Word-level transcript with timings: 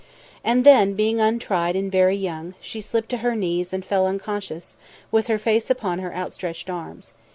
And 0.43 0.65
then, 0.65 0.95
being 0.95 1.19
untried 1.19 1.75
and 1.75 1.91
very 1.91 2.15
young, 2.17 2.55
she 2.59 2.81
slipped 2.81 3.09
to 3.09 3.17
her 3.17 3.35
knees 3.35 3.71
and 3.71 3.85
fell 3.85 4.07
unconscious, 4.07 4.75
with 5.11 5.27
her 5.27 5.37
face 5.37 5.69
upon 5.69 5.99
her 5.99 6.11
outstretched 6.15 6.71
arms. 6.71 7.13